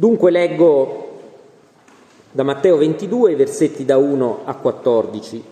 Dunque 0.00 0.30
leggo 0.30 1.08
da 2.30 2.44
Matteo 2.44 2.76
22, 2.76 3.34
versetti 3.34 3.84
da 3.84 3.96
1 3.96 4.42
a 4.44 4.54
14. 4.54 5.42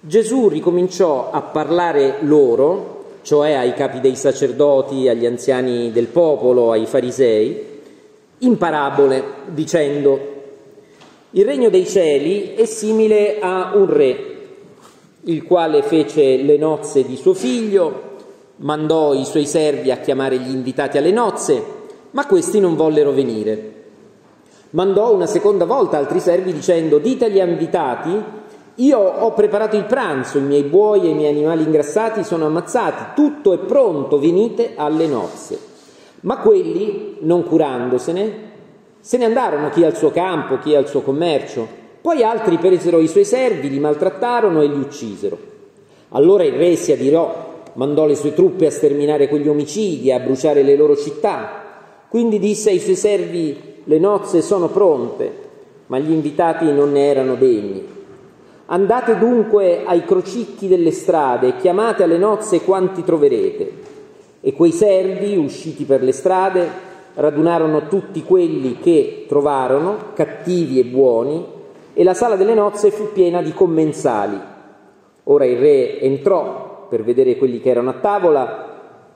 Gesù 0.00 0.48
ricominciò 0.48 1.30
a 1.30 1.42
parlare 1.42 2.20
loro, 2.20 3.18
cioè 3.20 3.52
ai 3.52 3.74
capi 3.74 4.00
dei 4.00 4.16
sacerdoti, 4.16 5.10
agli 5.10 5.26
anziani 5.26 5.92
del 5.92 6.06
popolo, 6.06 6.72
ai 6.72 6.86
farisei, 6.86 7.66
in 8.38 8.56
parabole, 8.56 9.22
dicendo, 9.48 10.18
il 11.32 11.44
regno 11.44 11.68
dei 11.68 11.86
cieli 11.86 12.54
è 12.54 12.64
simile 12.64 13.40
a 13.40 13.72
un 13.74 13.92
re, 13.92 14.36
il 15.24 15.42
quale 15.42 15.82
fece 15.82 16.38
le 16.38 16.56
nozze 16.56 17.04
di 17.04 17.16
suo 17.16 17.34
figlio, 17.34 18.06
mandò 18.56 19.12
i 19.12 19.26
suoi 19.26 19.44
servi 19.44 19.90
a 19.90 19.98
chiamare 19.98 20.38
gli 20.38 20.50
invitati 20.50 20.96
alle 20.96 21.12
nozze, 21.12 21.76
ma 22.10 22.26
questi 22.26 22.60
non 22.60 22.76
vollero 22.76 23.12
venire. 23.12 23.74
Mandò 24.70 25.14
una 25.14 25.26
seconda 25.26 25.64
volta 25.64 25.96
altri 25.96 26.20
servi 26.20 26.52
dicendo, 26.52 26.98
dite 26.98 27.26
agli 27.26 27.38
invitati, 27.38 28.22
io 28.74 28.98
ho 28.98 29.32
preparato 29.32 29.76
il 29.76 29.86
pranzo, 29.86 30.38
i 30.38 30.42
miei 30.42 30.62
buoi 30.62 31.02
e 31.02 31.08
i 31.08 31.14
miei 31.14 31.32
animali 31.32 31.64
ingrassati 31.64 32.22
sono 32.22 32.46
ammazzati, 32.46 33.14
tutto 33.14 33.52
è 33.52 33.58
pronto, 33.58 34.18
venite 34.18 34.74
alle 34.76 35.06
nozze. 35.06 35.58
Ma 36.20 36.36
quelli, 36.38 37.16
non 37.20 37.44
curandosene, 37.44 38.46
se 39.00 39.16
ne 39.16 39.24
andarono 39.24 39.70
chi 39.70 39.84
al 39.84 39.96
suo 39.96 40.10
campo, 40.10 40.58
chi 40.58 40.74
al 40.74 40.86
suo 40.86 41.00
commercio. 41.00 41.66
Poi 42.00 42.22
altri 42.22 42.58
presero 42.58 43.00
i 43.00 43.08
suoi 43.08 43.24
servi, 43.24 43.70
li 43.70 43.80
maltrattarono 43.80 44.60
e 44.60 44.66
li 44.66 44.78
uccisero. 44.78 45.38
Allora 46.10 46.44
il 46.44 46.52
re 46.52 46.76
si 46.76 46.92
adirò, 46.92 47.62
mandò 47.74 48.06
le 48.06 48.14
sue 48.14 48.34
truppe 48.34 48.66
a 48.66 48.70
sterminare 48.70 49.28
quegli 49.28 49.48
omicidi, 49.48 50.12
a 50.12 50.20
bruciare 50.20 50.62
le 50.62 50.76
loro 50.76 50.96
città. 50.96 51.64
Quindi 52.08 52.38
disse 52.38 52.70
ai 52.70 52.78
suoi 52.78 52.96
servi, 52.96 53.56
le 53.84 53.98
nozze 53.98 54.40
sono 54.40 54.68
pronte, 54.68 55.30
ma 55.86 55.98
gli 55.98 56.10
invitati 56.10 56.70
non 56.72 56.92
ne 56.92 57.06
erano 57.06 57.34
degni. 57.34 57.86
Andate 58.66 59.18
dunque 59.18 59.82
ai 59.84 60.04
crocicchi 60.04 60.68
delle 60.68 60.90
strade 60.90 61.48
e 61.48 61.56
chiamate 61.56 62.02
alle 62.02 62.18
nozze 62.18 62.62
quanti 62.62 63.02
troverete. 63.04 63.72
E 64.40 64.52
quei 64.52 64.72
servi, 64.72 65.36
usciti 65.36 65.84
per 65.84 66.02
le 66.02 66.12
strade, 66.12 66.68
radunarono 67.14 67.88
tutti 67.88 68.22
quelli 68.22 68.78
che 68.78 69.24
trovarono, 69.26 70.12
cattivi 70.14 70.78
e 70.78 70.84
buoni, 70.84 71.44
e 71.92 72.04
la 72.04 72.14
sala 72.14 72.36
delle 72.36 72.54
nozze 72.54 72.90
fu 72.90 73.12
piena 73.12 73.42
di 73.42 73.52
commensali. 73.52 74.38
Ora 75.24 75.44
il 75.44 75.58
re 75.58 76.00
entrò 76.00 76.86
per 76.88 77.02
vedere 77.02 77.36
quelli 77.36 77.60
che 77.60 77.70
erano 77.70 77.90
a 77.90 77.94
tavola 78.00 78.67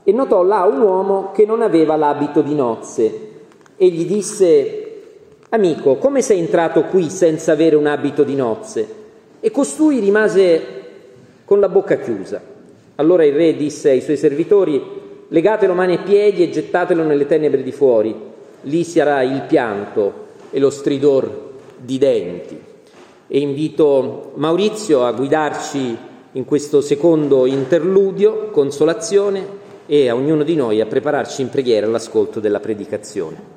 e 0.04 0.12
notò 0.12 0.42
là 0.42 0.64
un 0.64 0.80
uomo 0.80 1.30
che 1.32 1.46
non 1.46 1.62
aveva 1.62 1.96
l'abito 1.96 2.42
di 2.42 2.54
nozze 2.54 3.30
e 3.76 3.88
gli 3.88 4.06
disse, 4.06 5.02
amico, 5.50 5.96
come 5.96 6.22
sei 6.22 6.38
entrato 6.38 6.84
qui 6.84 7.08
senza 7.08 7.52
avere 7.52 7.76
un 7.76 7.86
abito 7.86 8.22
di 8.22 8.34
nozze? 8.34 9.00
E 9.40 9.50
costui 9.50 9.98
rimase 9.98 10.80
con 11.44 11.60
la 11.60 11.68
bocca 11.68 11.96
chiusa. 11.96 12.40
Allora 12.96 13.24
il 13.24 13.34
re 13.34 13.56
disse 13.56 13.90
ai 13.90 14.00
suoi 14.00 14.16
servitori, 14.16 14.82
legatelo 15.28 15.74
mani 15.74 15.94
e 15.94 15.98
piedi 15.98 16.42
e 16.42 16.50
gettatelo 16.50 17.02
nelle 17.02 17.26
tenebre 17.26 17.62
di 17.62 17.72
fuori, 17.72 18.14
lì 18.62 18.84
sarà 18.84 19.22
il 19.22 19.42
pianto 19.48 20.12
e 20.50 20.58
lo 20.58 20.70
stridor 20.70 21.50
di 21.76 21.98
denti. 21.98 22.60
E 23.26 23.38
invito 23.38 24.32
Maurizio 24.34 25.04
a 25.04 25.12
guidarci 25.12 25.96
in 26.32 26.44
questo 26.44 26.80
secondo 26.80 27.46
interludio, 27.46 28.50
consolazione, 28.50 29.60
e 29.86 30.08
a 30.08 30.14
ognuno 30.14 30.42
di 30.42 30.54
noi 30.54 30.80
a 30.80 30.86
prepararci 30.86 31.42
in 31.42 31.48
preghiera 31.50 31.86
all'ascolto 31.86 32.40
della 32.40 32.60
predicazione. 32.60 33.51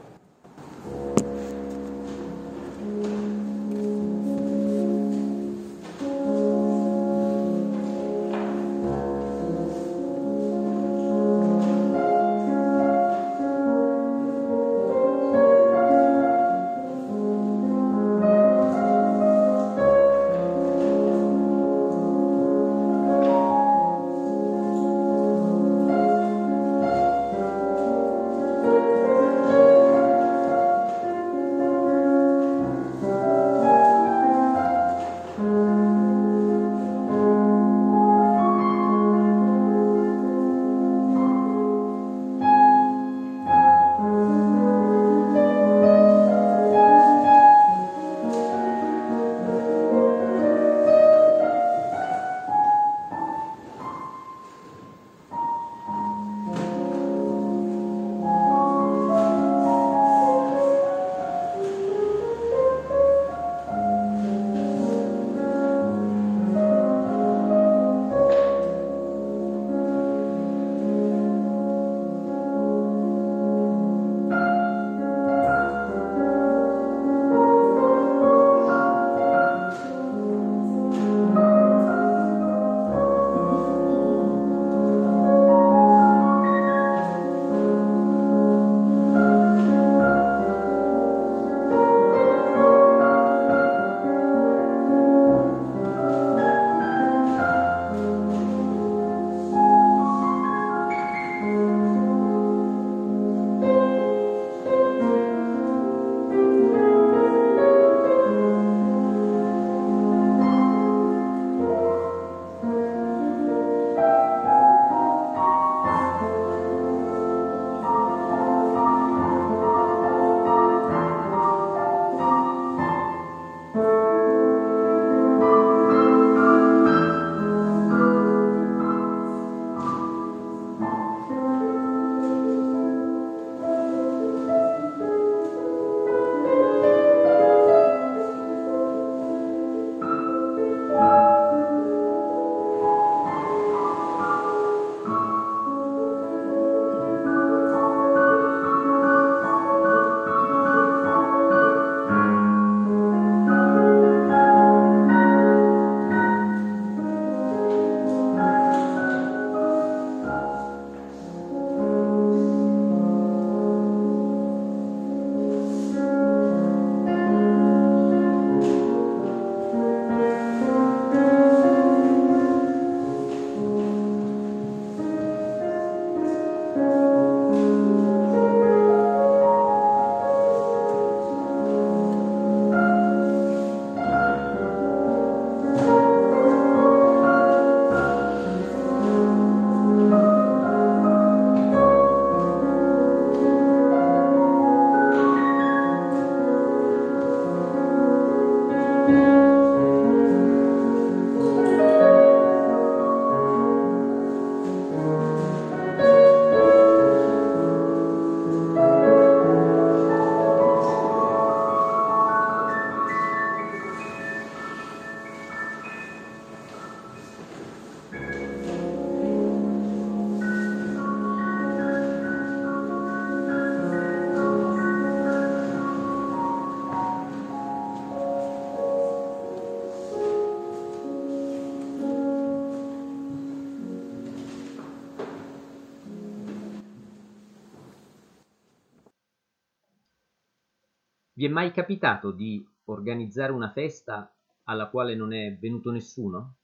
Vi 241.38 241.44
è 241.44 241.50
mai 241.50 241.74
capitato 241.74 242.32
di 242.32 242.66
organizzare 242.86 243.52
una 243.52 243.70
festa 243.70 244.34
alla 244.64 244.90
quale 244.90 245.16
non 245.16 245.34
è 245.34 245.58
venuto 245.58 245.92
nessuno? 245.92 246.56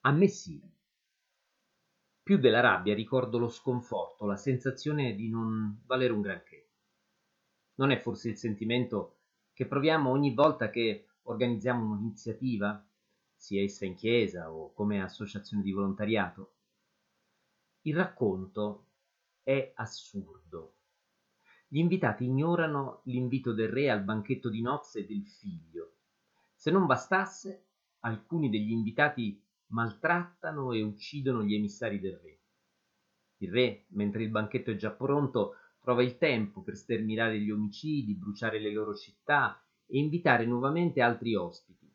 A 0.00 0.10
me 0.10 0.26
sì. 0.26 0.60
Più 2.24 2.38
della 2.38 2.58
rabbia 2.58 2.92
ricordo 2.92 3.38
lo 3.38 3.48
sconforto, 3.48 4.26
la 4.26 4.36
sensazione 4.36 5.14
di 5.14 5.28
non 5.28 5.80
valere 5.86 6.12
un 6.12 6.22
granché. 6.22 6.70
Non 7.76 7.92
è 7.92 8.00
forse 8.00 8.30
il 8.30 8.36
sentimento 8.36 9.18
che 9.52 9.68
proviamo 9.68 10.10
ogni 10.10 10.34
volta 10.34 10.68
che 10.68 11.06
organizziamo 11.22 11.92
un'iniziativa, 11.92 12.84
sia 13.32 13.62
essa 13.62 13.84
in 13.84 13.94
chiesa 13.94 14.50
o 14.50 14.72
come 14.72 15.00
associazione 15.00 15.62
di 15.62 15.70
volontariato? 15.70 16.54
Il 17.82 17.94
racconto 17.94 18.86
è 19.44 19.70
assurdo. 19.76 20.75
Gli 21.76 21.80
invitati 21.80 22.24
ignorano 22.24 23.02
l'invito 23.04 23.52
del 23.52 23.68
re 23.68 23.90
al 23.90 24.02
banchetto 24.02 24.48
di 24.48 24.62
nozze 24.62 25.04
del 25.04 25.26
figlio. 25.26 25.96
Se 26.54 26.70
non 26.70 26.86
bastasse, 26.86 27.66
alcuni 27.98 28.48
degli 28.48 28.70
invitati 28.70 29.38
maltrattano 29.72 30.72
e 30.72 30.80
uccidono 30.80 31.44
gli 31.44 31.54
emissari 31.54 32.00
del 32.00 32.16
re. 32.16 32.40
Il 33.40 33.50
re, 33.50 33.84
mentre 33.88 34.22
il 34.22 34.30
banchetto 34.30 34.70
è 34.70 34.76
già 34.76 34.90
pronto, 34.90 35.56
trova 35.78 36.02
il 36.02 36.16
tempo 36.16 36.62
per 36.62 36.76
sterminare 36.76 37.38
gli 37.38 37.50
omicidi, 37.50 38.14
bruciare 38.14 38.58
le 38.58 38.72
loro 38.72 38.94
città 38.94 39.62
e 39.84 39.98
invitare 39.98 40.46
nuovamente 40.46 41.02
altri 41.02 41.34
ospiti. 41.34 41.94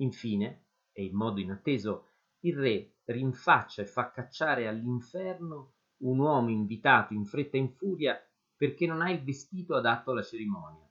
Infine, 0.00 0.66
e 0.92 1.04
in 1.04 1.16
modo 1.16 1.40
inatteso, 1.40 2.08
il 2.40 2.58
re 2.58 2.96
rinfaccia 3.04 3.80
e 3.80 3.86
fa 3.86 4.10
cacciare 4.10 4.68
all'inferno 4.68 5.76
un 6.02 6.18
uomo 6.18 6.50
invitato 6.50 7.14
in 7.14 7.24
fretta 7.24 7.56
e 7.56 7.60
in 7.60 7.70
furia 7.70 8.22
perché 8.62 8.86
non 8.86 9.02
ha 9.02 9.10
il 9.10 9.24
vestito 9.24 9.74
adatto 9.74 10.12
alla 10.12 10.22
cerimonia. 10.22 10.88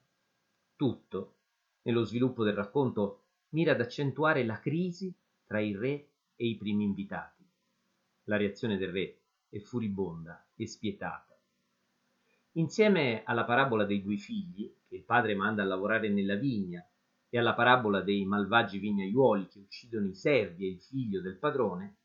Tutto, 0.76 1.36
nello 1.84 2.04
sviluppo 2.04 2.44
del 2.44 2.54
racconto, 2.54 3.28
mira 3.52 3.72
ad 3.72 3.80
accentuare 3.80 4.44
la 4.44 4.60
crisi 4.60 5.16
tra 5.46 5.62
il 5.62 5.78
re 5.78 6.10
e 6.36 6.48
i 6.48 6.58
primi 6.58 6.84
invitati. 6.84 7.50
La 8.26 8.36
reazione 8.36 8.76
del 8.78 8.92
re 8.92 9.22
è 9.48 9.60
furibonda 9.60 10.50
e 10.54 10.68
spietata. 10.68 11.34
Insieme 12.56 13.24
alla 13.24 13.46
parabola 13.46 13.86
dei 13.86 14.02
due 14.02 14.18
figli, 14.18 14.70
che 14.86 14.96
il 14.98 15.06
padre 15.06 15.34
manda 15.34 15.64
a 15.64 15.66
lavorare 15.66 16.10
nella 16.10 16.36
vigna, 16.36 16.86
e 17.30 17.38
alla 17.38 17.54
parabola 17.54 18.02
dei 18.02 18.26
malvagi 18.26 18.80
vignaiuoli 18.80 19.48
che 19.48 19.60
uccidono 19.60 20.10
i 20.10 20.14
servi 20.14 20.66
e 20.66 20.72
il 20.72 20.82
figlio 20.82 21.22
del 21.22 21.38
padrone, 21.38 22.00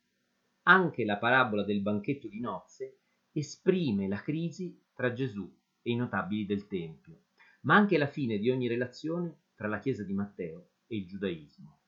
anche 0.69 1.05
la 1.05 1.17
parabola 1.17 1.65
del 1.65 1.81
banchetto 1.81 2.29
di 2.29 2.39
nozze 2.39 2.99
esprime 3.33 4.07
la 4.07 4.23
crisi 4.23 4.86
tra 4.97 5.13
Gesù 5.13 5.47
e 5.83 5.91
i 5.91 5.95
notabili 5.95 6.47
del 6.47 6.67
Tempio, 6.67 7.27
ma 7.61 7.77
anche 7.77 7.99
la 7.99 8.07
fine 8.07 8.39
di 8.39 8.51
ogni 8.51 8.67
relazione 8.67 9.43
tra 9.55 9.69
la 9.69 9.79
Chiesa 9.79 10.03
di 10.03 10.15
Matteo 10.15 10.71
e 10.87 10.97
il 10.97 11.07
giudaismo. 11.07 11.81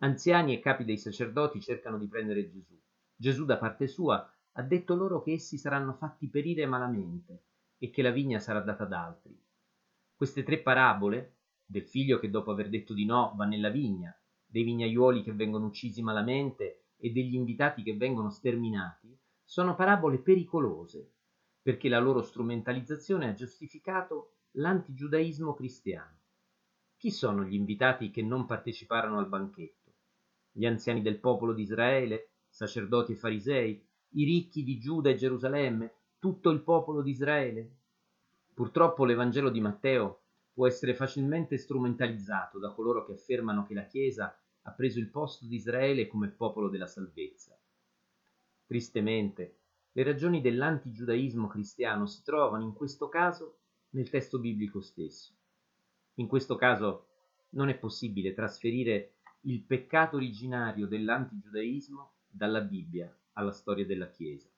Anziani 0.00 0.52
e 0.52 0.58
capi 0.58 0.84
dei 0.84 0.98
sacerdoti 0.98 1.60
cercano 1.60 1.98
di 1.98 2.08
prendere 2.08 2.50
Gesù. 2.50 2.78
Gesù 3.14 3.44
da 3.44 3.56
parte 3.56 3.86
sua 3.86 4.28
ha 4.52 4.62
detto 4.62 4.94
loro 4.96 5.22
che 5.22 5.32
essi 5.32 5.56
saranno 5.56 5.94
fatti 5.94 6.28
perire 6.28 6.66
malamente 6.66 7.44
e 7.78 7.90
che 7.90 8.02
la 8.02 8.10
vigna 8.10 8.40
sarà 8.40 8.60
data 8.60 8.82
ad 8.82 8.92
altri. 8.92 9.40
Queste 10.14 10.42
tre 10.42 10.58
parabole, 10.58 11.36
del 11.64 11.86
figlio 11.86 12.18
che 12.18 12.28
dopo 12.28 12.50
aver 12.50 12.68
detto 12.68 12.92
di 12.92 13.04
no 13.04 13.34
va 13.36 13.44
nella 13.44 13.70
vigna, 13.70 14.14
dei 14.44 14.64
vignaiuoli 14.64 15.22
che 15.22 15.32
vengono 15.32 15.66
uccisi 15.66 16.02
malamente 16.02 16.86
e 16.96 17.10
degli 17.10 17.34
invitati 17.34 17.82
che 17.82 17.96
vengono 17.96 18.30
sterminati, 18.30 19.16
sono 19.44 19.76
parabole 19.76 20.18
pericolose, 20.18 21.15
perché 21.66 21.88
la 21.88 21.98
loro 21.98 22.22
strumentalizzazione 22.22 23.28
ha 23.28 23.34
giustificato 23.34 24.34
l'antigiudaismo 24.52 25.52
cristiano. 25.52 26.20
Chi 26.96 27.10
sono 27.10 27.42
gli 27.42 27.54
invitati 27.54 28.12
che 28.12 28.22
non 28.22 28.46
parteciparono 28.46 29.18
al 29.18 29.26
banchetto? 29.26 29.94
gli 30.52 30.64
anziani 30.64 31.02
del 31.02 31.18
popolo 31.18 31.52
di 31.52 31.62
Israele, 31.62 32.34
sacerdoti 32.48 33.14
e 33.14 33.16
farisei, 33.16 33.84
i 34.10 34.24
ricchi 34.24 34.62
di 34.62 34.78
Giuda 34.78 35.10
e 35.10 35.16
Gerusalemme, 35.16 35.94
tutto 36.20 36.50
il 36.50 36.60
popolo 36.60 37.02
di 37.02 37.10
Israele. 37.10 37.78
Purtroppo 38.54 39.04
l'Evangelo 39.04 39.50
di 39.50 39.60
Matteo 39.60 40.20
può 40.52 40.68
essere 40.68 40.94
facilmente 40.94 41.58
strumentalizzato 41.58 42.60
da 42.60 42.70
coloro 42.70 43.04
che 43.04 43.14
affermano 43.14 43.66
che 43.66 43.74
la 43.74 43.86
Chiesa 43.86 44.40
ha 44.62 44.70
preso 44.70 45.00
il 45.00 45.10
posto 45.10 45.46
di 45.46 45.56
Israele 45.56 46.06
come 46.06 46.28
popolo 46.28 46.68
della 46.68 46.86
salvezza. 46.86 47.58
Tristemente, 48.66 49.62
le 49.96 50.02
ragioni 50.02 50.42
dell'antigiudaismo 50.42 51.46
cristiano 51.46 52.04
si 52.04 52.22
trovano 52.22 52.64
in 52.64 52.74
questo 52.74 53.08
caso 53.08 53.60
nel 53.92 54.10
testo 54.10 54.38
biblico 54.38 54.82
stesso. 54.82 55.32
In 56.16 56.26
questo 56.26 56.54
caso 56.54 57.06
non 57.52 57.70
è 57.70 57.78
possibile 57.78 58.34
trasferire 58.34 59.14
il 59.44 59.62
peccato 59.62 60.16
originario 60.16 60.86
dell'antigiudaismo 60.86 62.12
dalla 62.28 62.60
Bibbia 62.60 63.10
alla 63.32 63.52
storia 63.52 63.86
della 63.86 64.10
Chiesa. 64.10 64.50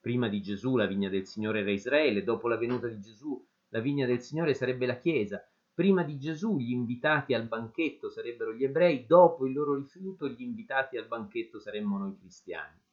Prima 0.00 0.30
di 0.30 0.40
Gesù 0.40 0.76
la 0.76 0.86
vigna 0.86 1.10
del 1.10 1.26
Signore 1.26 1.60
era 1.60 1.70
Israele, 1.70 2.24
dopo 2.24 2.48
la 2.48 2.56
venuta 2.56 2.86
di 2.86 3.02
Gesù 3.02 3.46
la 3.68 3.80
vigna 3.80 4.06
del 4.06 4.22
Signore 4.22 4.54
sarebbe 4.54 4.86
la 4.86 4.96
Chiesa, 4.96 5.46
prima 5.74 6.02
di 6.02 6.18
Gesù 6.18 6.56
gli 6.56 6.70
invitati 6.70 7.34
al 7.34 7.46
banchetto 7.46 8.08
sarebbero 8.08 8.54
gli 8.54 8.64
ebrei, 8.64 9.04
dopo 9.04 9.46
il 9.46 9.52
loro 9.52 9.74
rifiuto 9.74 10.26
gli 10.30 10.40
invitati 10.40 10.96
al 10.96 11.06
banchetto 11.06 11.60
saremmo 11.60 11.98
noi 11.98 12.16
cristiani. 12.16 12.86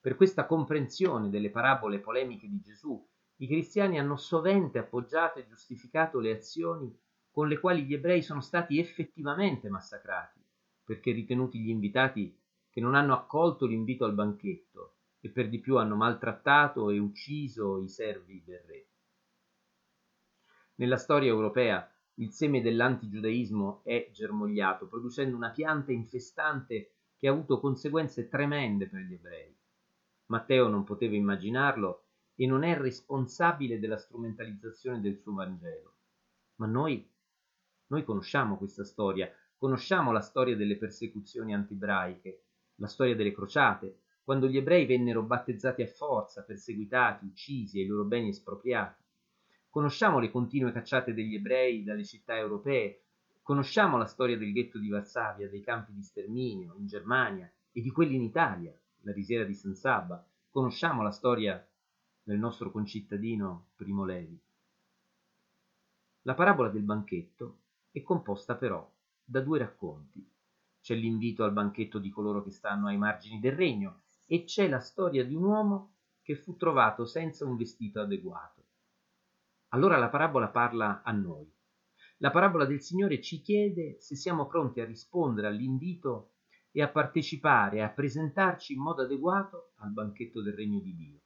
Per 0.00 0.16
questa 0.16 0.46
comprensione 0.46 1.28
delle 1.28 1.50
parabole 1.50 1.98
polemiche 1.98 2.48
di 2.48 2.60
Gesù, 2.62 3.06
i 3.36 3.46
cristiani 3.46 3.98
hanno 3.98 4.16
sovente 4.16 4.78
appoggiato 4.78 5.38
e 5.38 5.46
giustificato 5.46 6.20
le 6.20 6.30
azioni 6.30 6.98
con 7.30 7.48
le 7.48 7.60
quali 7.60 7.84
gli 7.84 7.92
ebrei 7.92 8.22
sono 8.22 8.40
stati 8.40 8.78
effettivamente 8.78 9.68
massacrati, 9.68 10.42
perché 10.84 11.12
ritenuti 11.12 11.60
gli 11.60 11.68
invitati 11.68 12.34
che 12.70 12.80
non 12.80 12.94
hanno 12.94 13.12
accolto 13.12 13.66
l'invito 13.66 14.06
al 14.06 14.14
banchetto 14.14 14.94
e 15.20 15.28
per 15.28 15.50
di 15.50 15.58
più 15.58 15.76
hanno 15.76 15.96
maltrattato 15.96 16.88
e 16.88 16.98
ucciso 16.98 17.82
i 17.82 17.88
servi 17.88 18.42
del 18.42 18.60
re. 18.66 18.88
Nella 20.76 20.96
storia 20.96 21.28
europea 21.28 21.86
il 22.14 22.32
seme 22.32 22.62
dell'antigiudaismo 22.62 23.82
è 23.84 24.08
germogliato, 24.12 24.88
producendo 24.88 25.36
una 25.36 25.50
pianta 25.50 25.92
infestante 25.92 26.94
che 27.16 27.28
ha 27.28 27.32
avuto 27.32 27.60
conseguenze 27.60 28.28
tremende 28.28 28.88
per 28.88 29.00
gli 29.00 29.12
ebrei. 29.12 29.59
Matteo 30.30 30.68
non 30.68 30.84
poteva 30.84 31.14
immaginarlo 31.14 32.04
e 32.34 32.46
non 32.46 32.62
è 32.62 32.76
responsabile 32.76 33.78
della 33.78 33.98
strumentalizzazione 33.98 35.00
del 35.00 35.18
suo 35.18 35.34
Vangelo. 35.34 35.94
Ma 36.56 36.66
noi 36.66 37.06
noi 37.90 38.04
conosciamo 38.04 38.56
questa 38.56 38.84
storia, 38.84 39.28
conosciamo 39.56 40.12
la 40.12 40.20
storia 40.20 40.54
delle 40.54 40.76
persecuzioni 40.76 41.52
antiebraiche, 41.52 42.44
la 42.76 42.86
storia 42.86 43.16
delle 43.16 43.32
crociate, 43.32 44.02
quando 44.22 44.46
gli 44.46 44.56
ebrei 44.56 44.86
vennero 44.86 45.24
battezzati 45.24 45.82
a 45.82 45.88
forza, 45.88 46.44
perseguitati, 46.44 47.24
uccisi 47.24 47.80
e 47.80 47.82
i 47.82 47.86
loro 47.86 48.04
beni 48.04 48.28
espropriati. 48.28 49.02
Conosciamo 49.68 50.20
le 50.20 50.30
continue 50.30 50.70
cacciate 50.70 51.12
degli 51.12 51.34
ebrei 51.34 51.82
dalle 51.82 52.04
città 52.04 52.36
europee, 52.36 53.02
conosciamo 53.42 53.96
la 53.96 54.06
storia 54.06 54.38
del 54.38 54.52
ghetto 54.52 54.78
di 54.78 54.88
Varsavia, 54.88 55.48
dei 55.48 55.60
campi 55.60 55.92
di 55.92 56.02
sterminio 56.02 56.76
in 56.78 56.86
Germania 56.86 57.52
e 57.72 57.80
di 57.80 57.90
quelli 57.90 58.14
in 58.14 58.22
Italia, 58.22 58.72
la 59.02 59.12
risiera 59.12 59.44
di 59.44 59.54
San 59.54 59.74
Sabba, 59.74 60.24
conosciamo 60.50 61.02
la 61.02 61.10
storia 61.10 61.66
del 62.22 62.38
nostro 62.38 62.70
concittadino 62.70 63.68
Primo 63.76 64.04
Levi. 64.04 64.38
La 66.22 66.34
parabola 66.34 66.68
del 66.68 66.82
banchetto 66.82 67.58
è 67.90 68.02
composta 68.02 68.56
però 68.56 68.88
da 69.24 69.40
due 69.40 69.58
racconti. 69.58 70.28
C'è 70.80 70.94
l'invito 70.94 71.44
al 71.44 71.52
banchetto 71.52 71.98
di 71.98 72.10
coloro 72.10 72.42
che 72.42 72.50
stanno 72.50 72.88
ai 72.88 72.96
margini 72.96 73.40
del 73.40 73.52
regno 73.52 74.02
e 74.26 74.44
c'è 74.44 74.68
la 74.68 74.80
storia 74.80 75.24
di 75.24 75.34
un 75.34 75.44
uomo 75.44 75.92
che 76.22 76.36
fu 76.36 76.56
trovato 76.56 77.06
senza 77.06 77.44
un 77.44 77.56
vestito 77.56 78.00
adeguato. 78.00 78.64
Allora 79.68 79.96
la 79.96 80.08
parabola 80.08 80.48
parla 80.48 81.02
a 81.02 81.12
noi. 81.12 81.50
La 82.18 82.30
parabola 82.30 82.66
del 82.66 82.82
Signore 82.82 83.20
ci 83.22 83.40
chiede 83.40 83.96
se 84.00 84.14
siamo 84.14 84.46
pronti 84.46 84.80
a 84.80 84.84
rispondere 84.84 85.46
all'invito 85.46 86.32
e 86.72 86.82
a 86.82 86.88
partecipare, 86.88 87.82
a 87.82 87.88
presentarci 87.88 88.74
in 88.74 88.80
modo 88.80 89.02
adeguato 89.02 89.72
al 89.76 89.90
banchetto 89.90 90.40
del 90.42 90.54
regno 90.54 90.80
di 90.80 90.94
Dio. 90.94 91.20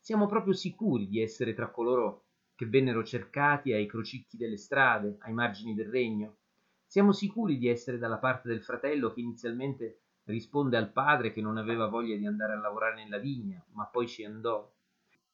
Siamo 0.00 0.26
proprio 0.26 0.54
sicuri 0.54 1.08
di 1.08 1.20
essere 1.20 1.54
tra 1.54 1.70
coloro 1.70 2.24
che 2.54 2.66
vennero 2.66 3.04
cercati 3.04 3.72
ai 3.72 3.86
crocicchi 3.86 4.36
delle 4.36 4.56
strade, 4.56 5.16
ai 5.20 5.32
margini 5.32 5.74
del 5.74 5.88
regno? 5.88 6.38
Siamo 6.86 7.12
sicuri 7.12 7.58
di 7.58 7.68
essere 7.68 7.98
dalla 7.98 8.18
parte 8.18 8.48
del 8.48 8.62
fratello 8.62 9.12
che 9.12 9.20
inizialmente 9.20 10.00
risponde 10.24 10.76
al 10.76 10.90
padre 10.90 11.30
che 11.32 11.40
non 11.40 11.56
aveva 11.56 11.86
voglia 11.86 12.16
di 12.16 12.26
andare 12.26 12.54
a 12.54 12.58
lavorare 12.58 13.02
nella 13.02 13.18
vigna, 13.18 13.64
ma 13.72 13.86
poi 13.86 14.08
ci 14.08 14.24
andò? 14.24 14.70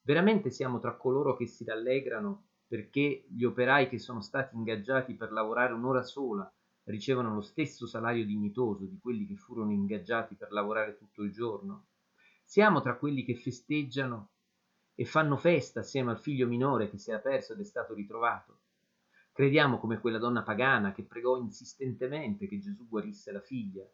Veramente 0.03 0.51
siamo 0.51 0.81
tra 0.81 0.97
coloro 0.97 1.35
che 1.37 1.47
si 1.47 1.65
rallegrano 1.65 2.49
perché 2.67 3.25
gli 3.29 3.45
operai 3.45 3.89
che 3.89 3.99
sono 3.99 4.21
stati 4.21 4.57
ingaggiati 4.57 5.15
per 5.15 5.33
lavorare 5.33 5.73
un'ora 5.73 6.03
sola 6.03 6.53
ricevono 6.85 7.35
lo 7.35 7.41
stesso 7.41 7.87
salario 7.87 8.25
dignitoso 8.25 8.85
di 8.85 8.99
quelli 8.99 9.27
che 9.27 9.37
furono 9.37 9.73
ingaggiati 9.73 10.35
per 10.35 10.53
lavorare 10.53 10.97
tutto 10.97 11.23
il 11.23 11.33
giorno? 11.33 11.87
Siamo 12.45 12.83
tra 12.83 12.97
quelli 12.97 13.25
che 13.25 13.35
festeggiano 13.35 14.31
e 14.95 15.05
fanno 15.05 15.37
festa 15.37 15.81
assieme 15.81 16.11
al 16.11 16.21
figlio 16.21 16.47
minore 16.47 16.91
che 16.91 16.99
si 16.99 17.11
era 17.11 17.19
perso 17.19 17.53
ed 17.53 17.61
è 17.61 17.65
stato 17.65 17.95
ritrovato. 17.95 18.59
Crediamo 19.33 19.79
come 19.79 19.99
quella 19.99 20.19
donna 20.19 20.43
pagana 20.43 20.93
che 20.93 21.03
pregò 21.03 21.37
insistentemente 21.39 22.47
che 22.47 22.61
Gesù 22.61 22.87
guarisse 22.87 23.33
la 23.33 23.41
figlia. 23.41 23.85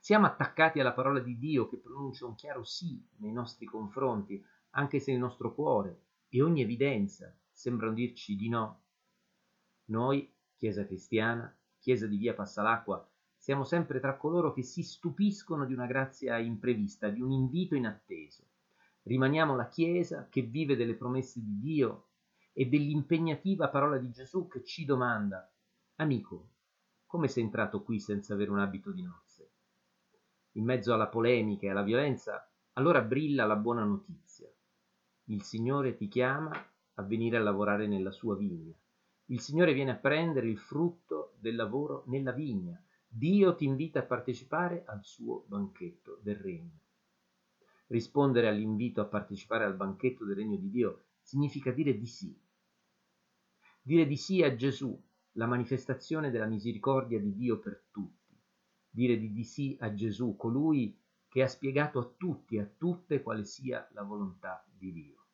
Siamo 0.00 0.26
attaccati 0.26 0.80
alla 0.80 0.92
parola 0.92 1.20
di 1.20 1.38
Dio 1.38 1.68
che 1.68 1.76
pronuncia 1.76 2.26
un 2.26 2.34
chiaro 2.34 2.64
sì 2.64 3.00
nei 3.18 3.32
nostri 3.32 3.66
confronti, 3.66 4.44
anche 4.70 4.98
se 4.98 5.12
il 5.12 5.18
nostro 5.18 5.54
cuore 5.54 6.00
e 6.28 6.42
ogni 6.42 6.62
evidenza 6.62 7.32
sembrano 7.52 7.94
dirci 7.94 8.34
di 8.34 8.48
no. 8.48 8.80
Noi, 9.86 10.32
Chiesa 10.56 10.86
cristiana, 10.86 11.54
Chiesa 11.84 12.06
di 12.06 12.16
via 12.16 12.32
Passalacqua, 12.32 13.06
siamo 13.36 13.62
sempre 13.62 14.00
tra 14.00 14.16
coloro 14.16 14.54
che 14.54 14.62
si 14.62 14.82
stupiscono 14.82 15.66
di 15.66 15.74
una 15.74 15.84
grazia 15.84 16.38
imprevista, 16.38 17.10
di 17.10 17.20
un 17.20 17.30
invito 17.30 17.74
inatteso. 17.74 18.42
Rimaniamo 19.02 19.54
la 19.54 19.68
Chiesa 19.68 20.26
che 20.30 20.40
vive 20.40 20.76
delle 20.76 20.94
promesse 20.94 21.42
di 21.42 21.60
Dio 21.60 22.06
e 22.54 22.64
dell'impegnativa 22.64 23.68
parola 23.68 23.98
di 23.98 24.10
Gesù 24.12 24.48
che 24.48 24.64
ci 24.64 24.86
domanda, 24.86 25.46
amico, 25.96 26.52
come 27.04 27.28
sei 27.28 27.42
entrato 27.42 27.82
qui 27.82 28.00
senza 28.00 28.32
avere 28.32 28.50
un 28.50 28.60
abito 28.60 28.90
di 28.90 29.02
nozze? 29.02 29.50
In 30.52 30.64
mezzo 30.64 30.94
alla 30.94 31.08
polemica 31.08 31.66
e 31.66 31.68
alla 31.68 31.82
violenza, 31.82 32.50
allora 32.72 33.02
brilla 33.02 33.44
la 33.44 33.56
buona 33.56 33.84
notizia. 33.84 34.50
Il 35.24 35.42
Signore 35.42 35.96
ti 35.96 36.08
chiama 36.08 36.50
a 36.94 37.02
venire 37.02 37.36
a 37.36 37.40
lavorare 37.40 37.86
nella 37.86 38.10
sua 38.10 38.34
vigna. 38.36 38.74
Il 39.34 39.40
Signore 39.40 39.74
viene 39.74 39.90
a 39.90 39.96
prendere 39.96 40.48
il 40.48 40.58
frutto 40.58 41.34
del 41.40 41.56
lavoro 41.56 42.04
nella 42.06 42.30
vigna. 42.30 42.80
Dio 43.04 43.56
ti 43.56 43.64
invita 43.64 43.98
a 43.98 44.04
partecipare 44.04 44.84
al 44.86 45.04
suo 45.04 45.44
banchetto 45.48 46.20
del 46.22 46.36
regno. 46.36 46.78
Rispondere 47.88 48.46
all'invito 48.46 49.00
a 49.00 49.06
partecipare 49.06 49.64
al 49.64 49.74
banchetto 49.74 50.24
del 50.24 50.36
regno 50.36 50.56
di 50.56 50.70
Dio 50.70 51.06
significa 51.20 51.72
dire 51.72 51.98
di 51.98 52.06
sì. 52.06 52.40
Dire 53.82 54.06
di 54.06 54.16
sì 54.16 54.40
a 54.44 54.54
Gesù, 54.54 54.96
la 55.32 55.46
manifestazione 55.46 56.30
della 56.30 56.46
misericordia 56.46 57.18
di 57.18 57.34
Dio 57.34 57.58
per 57.58 57.86
tutti. 57.90 58.40
Dire 58.88 59.18
di, 59.18 59.42
sì 59.42 59.76
a 59.80 59.92
Gesù, 59.94 60.36
colui 60.36 60.96
che 61.26 61.42
ha 61.42 61.48
spiegato 61.48 61.98
a 61.98 62.14
tutti 62.16 62.54
e 62.54 62.60
a 62.60 62.70
tutte 62.78 63.20
quale 63.20 63.44
sia 63.44 63.84
la 63.94 64.04
volontà 64.04 64.64
di 64.72 64.92
Dio. 64.92 65.24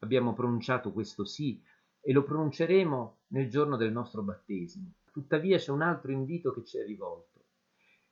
Abbiamo 0.00 0.34
pronunciato 0.34 0.92
questo 0.92 1.24
sì 1.24 1.62
e 2.08 2.12
lo 2.12 2.22
pronunceremo 2.22 3.18
nel 3.30 3.50
giorno 3.50 3.76
del 3.76 3.90
nostro 3.90 4.22
battesimo. 4.22 4.92
Tuttavia 5.10 5.58
c'è 5.58 5.72
un 5.72 5.82
altro 5.82 6.12
invito 6.12 6.52
che 6.52 6.62
ci 6.62 6.78
è 6.78 6.84
rivolto. 6.84 7.46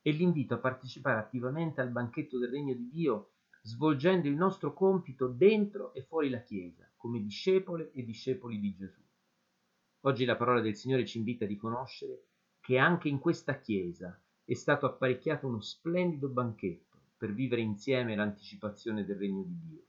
È 0.03 0.11
l'invito 0.11 0.55
a 0.55 0.59
partecipare 0.59 1.21
attivamente 1.21 1.81
al 1.81 1.93
banchetto 1.93 2.37
del 2.37 2.51
regno 2.51 2.75
di 2.75 2.89
Dio 2.89 3.35
svolgendo 3.63 4.27
il 4.27 4.35
nostro 4.35 4.75
compito 4.75 5.29
dentro 5.29 5.95
e 5.95 6.03
fuori 6.03 6.29
la 6.29 6.43
Chiesa, 6.43 6.91
come 6.97 7.23
discepole 7.23 7.93
e 7.93 8.05
discepoli 8.05 8.59
di 8.59 8.75
Gesù. 8.75 9.01
Oggi 10.01 10.25
la 10.25 10.35
parola 10.35 10.61
del 10.61 10.75
Signore 10.75 11.07
ci 11.07 11.19
invita 11.19 11.45
a 11.45 11.49
riconoscere 11.49 12.25
che 12.59 12.79
anche 12.79 13.09
in 13.09 13.21
questa 13.21 13.61
Chiesa 13.61 14.21
è 14.45 14.55
stato 14.55 14.87
apparecchiato 14.87 15.47
uno 15.47 15.61
splendido 15.61 16.29
banchetto 16.29 16.99
per 17.17 17.33
vivere 17.33 17.61
insieme 17.61 18.17
l'anticipazione 18.17 19.05
del 19.05 19.19
regno 19.19 19.45
di 19.45 19.57
Dio. 19.61 19.83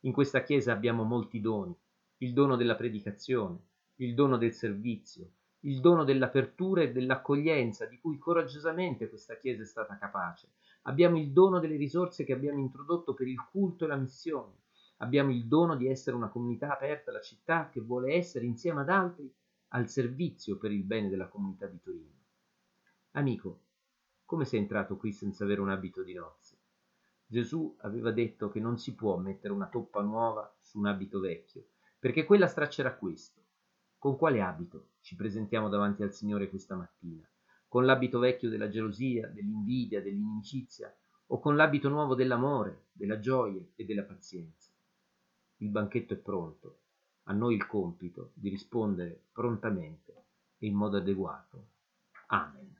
In 0.00 0.12
questa 0.12 0.42
Chiesa 0.42 0.72
abbiamo 0.72 1.04
molti 1.04 1.38
doni, 1.38 1.76
il 2.18 2.32
dono 2.32 2.56
della 2.56 2.76
predicazione, 2.76 3.58
il 3.96 4.14
dono 4.14 4.38
del 4.38 4.52
servizio, 4.54 5.30
il 5.60 5.80
dono 5.80 6.04
dell'apertura 6.04 6.82
e 6.82 6.92
dell'accoglienza 6.92 7.86
di 7.86 7.98
cui 7.98 8.18
coraggiosamente 8.18 9.08
questa 9.08 9.36
Chiesa 9.36 9.62
è 9.62 9.66
stata 9.66 9.98
capace. 9.98 10.52
Abbiamo 10.82 11.18
il 11.18 11.32
dono 11.32 11.58
delle 11.58 11.76
risorse 11.76 12.24
che 12.24 12.32
abbiamo 12.32 12.60
introdotto 12.60 13.14
per 13.14 13.26
il 13.26 13.44
culto 13.50 13.84
e 13.84 13.88
la 13.88 13.96
missione. 13.96 14.60
Abbiamo 14.98 15.30
il 15.30 15.46
dono 15.46 15.76
di 15.76 15.88
essere 15.88 16.16
una 16.16 16.28
comunità 16.28 16.72
aperta 16.72 17.10
alla 17.10 17.20
città 17.20 17.68
che 17.68 17.80
vuole 17.80 18.14
essere 18.14 18.46
insieme 18.46 18.80
ad 18.80 18.88
altri 18.88 19.30
al 19.68 19.88
servizio 19.88 20.56
per 20.56 20.70
il 20.70 20.84
bene 20.84 21.10
della 21.10 21.28
comunità 21.28 21.66
di 21.66 21.80
Torino. 21.82 22.14
Amico, 23.12 23.60
come 24.24 24.44
sei 24.44 24.60
entrato 24.60 24.96
qui 24.96 25.12
senza 25.12 25.44
avere 25.44 25.60
un 25.60 25.70
abito 25.70 26.02
di 26.02 26.14
nozze? 26.14 26.56
Gesù 27.26 27.76
aveva 27.80 28.12
detto 28.12 28.48
che 28.48 28.60
non 28.60 28.78
si 28.78 28.94
può 28.94 29.16
mettere 29.18 29.52
una 29.52 29.68
toppa 29.68 30.00
nuova 30.00 30.54
su 30.60 30.78
un 30.78 30.86
abito 30.86 31.18
vecchio, 31.18 31.64
perché 32.06 32.24
quella 32.24 32.46
straccerà 32.46 32.94
questo 32.94 33.40
con 33.98 34.16
quale 34.16 34.40
abito 34.40 34.90
ci 35.00 35.16
presentiamo 35.16 35.68
davanti 35.68 36.04
al 36.04 36.12
Signore 36.12 36.48
questa 36.48 36.76
mattina? 36.76 37.28
Con 37.66 37.84
l'abito 37.84 38.20
vecchio 38.20 38.48
della 38.48 38.68
gelosia, 38.68 39.26
dell'invidia, 39.26 40.00
dell'inimicizia 40.00 40.96
o 41.26 41.40
con 41.40 41.56
l'abito 41.56 41.88
nuovo 41.88 42.14
dell'amore, 42.14 42.90
della 42.92 43.18
gioia 43.18 43.60
e 43.74 43.84
della 43.84 44.04
pazienza? 44.04 44.70
Il 45.56 45.70
banchetto 45.70 46.14
è 46.14 46.16
pronto, 46.16 46.82
a 47.24 47.32
noi 47.32 47.56
il 47.56 47.66
compito 47.66 48.30
di 48.34 48.50
rispondere 48.50 49.24
prontamente 49.32 50.26
e 50.58 50.66
in 50.68 50.76
modo 50.76 50.98
adeguato. 50.98 51.70
Amen. 52.28 52.75